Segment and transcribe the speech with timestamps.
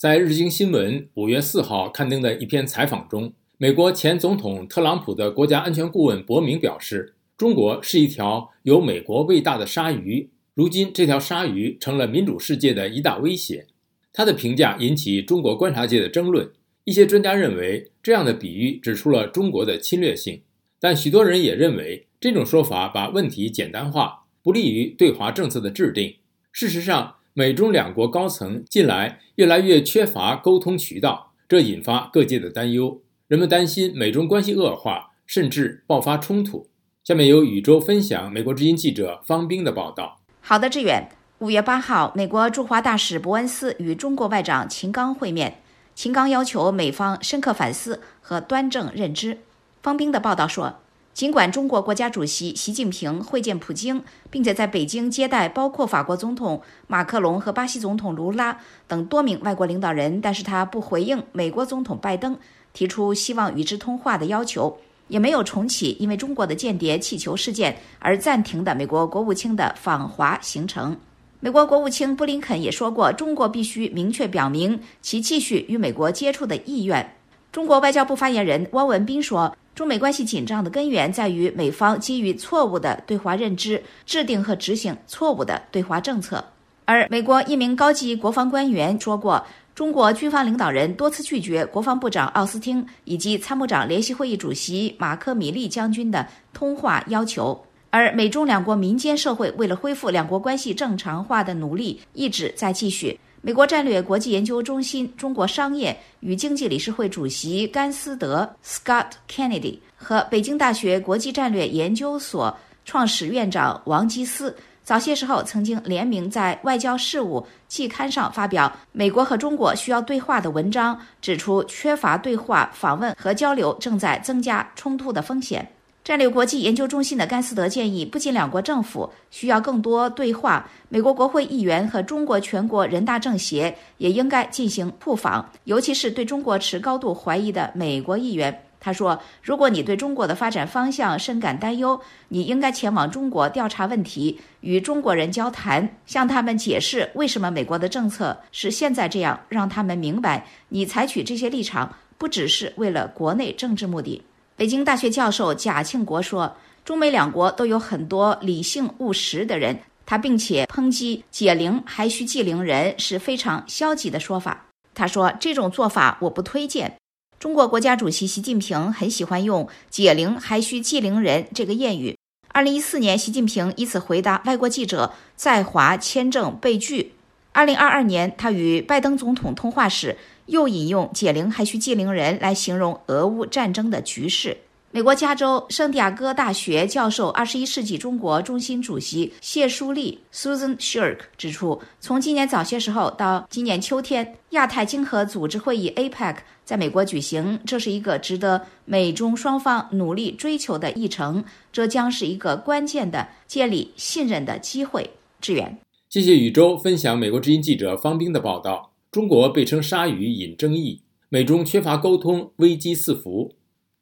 [0.00, 13.66] 在日经新闻五月四号刊登的一篇采访中，美国前总统特朗普的国家安全顾问伯明表示：“中国是一条由美国喂大的鲨鱼，如今这条鲨鱼成了民主世界的一大威胁。”
[14.10, 16.50] 他的评价引起中国观察界的争论。
[16.84, 20.40] 一些专家认为，这样的比喻指出了中国的侵略性，
[20.80, 26.16] 但许多人也认为这种说法把问题简单化，不利于对华政策的制定。
[26.50, 33.00] 事实上，美中两国高层近来越来越缺乏沟通渠道，这引发各界的担忧。
[33.28, 36.68] 人们担心美中关系恶化，甚至爆发冲突。
[37.02, 40.20] 下面由宇宙分享美国之音记者方冰的报道。
[40.42, 41.08] 好的，志远。
[41.38, 45.62] 五月八号，美国驻华大使伯恩斯与中国外长秦刚会面。
[45.94, 49.38] 秦刚要求美方深刻反思和端正认知。
[49.82, 50.80] 方冰的报道说，
[51.12, 62.38] 尽管中国国家主席习近平会见普京，并且在北京接待包括法国总统马克龙和巴西总统卢拉等多名外国领导人，但是他不回应美国总统拜登
[62.72, 70.96] 提出希望与之通话的要求，也没有重启因为中国的间谍气球事件而暂停的美国国务卿的访华行程。
[71.40, 77.16] 美国国务卿布林肯也说过，中国必须明确表明其继续与美国接触的意愿。
[77.52, 86.44] 中国外交部发言人汪文斌说，中美关系紧张的根源在于美方基于错误的对华认知，制定和执行错误的对华政策。
[86.84, 97.60] 而美国一名高级国防官员说过，中国军方领导人多次拒绝国防部长奥斯汀以及参谋长联席会议主席马克米利将军的通话要求。
[97.90, 103.18] 而美中两国民间社会为了恢复两国关系正常化的努力一直在继续。
[103.42, 125.66] 美国战略国际研究中心中国商业与经济理事会主席甘思德 （Scott Kennedy） 和北京大学国际战略研究所创始院长王基思早些时候曾经联名在《外交事务》季刊上发表“美国和中国需要对话”的文章，指出缺乏对话、访问和交流正在增加冲突的风险。
[126.02, 138.62] 战略国际研究中心的甘斯德建议，不仅两国政府需要更多对话，美国国会议员和中国全国人大政协也应该进行互访，尤其是对中国持高度怀疑的美国议员。
[138.82, 154.22] 他说：“如果你对中国的发展方向深感担忧，你应该前往中国调查问题，与中国人交谈，向他们解释为什么美国的政策是现在这样，让他们明白你采取这些立场不只是为了国内政治目的。”
[154.60, 156.54] 北京大学教授贾庆国说
[156.84, 164.66] ：“中美两国都有很多理性务实的人。”他并且抨击“解铃还需系铃人”是非常消极的说法。
[164.94, 166.94] 他说：“这种做法我不推荐。”
[167.40, 172.14] 中国国家主席习近平很喜欢用“解铃还需系铃人”这个谚语。
[172.48, 177.14] 二零一四年，习近平以此回答外国记者在华签证被拒。
[177.52, 180.18] 二零二二年，他与拜登总统通话时。
[180.50, 184.56] 又引用“解铃还需系铃人”来形容俄乌战争的局势。
[184.92, 201.44] 美国加州圣地亚哥大学教授、二十一世纪中国中心主席谢淑丽 （Susan Shirk） 指出，从今年早些时候到今年秋天，亚太经合组织会议 （APEC） 在美国举行，这是一个值得美中双方努力追求的议程。
[201.70, 205.08] 这将是一个关键的建立信任的机会。
[205.40, 205.78] 志远，
[206.08, 208.90] 谢谢宇宙分享美国之音记者方冰的报道。
[209.10, 213.56] 中国被称“鲨鱼”引争议，美中缺乏沟通，危机四伏。